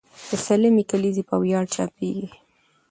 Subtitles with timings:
[0.29, 2.27] د سلمې کلیزې په ویاړ چاپېږي.